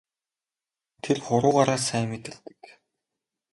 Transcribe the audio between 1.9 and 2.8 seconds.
мэдэрдэг.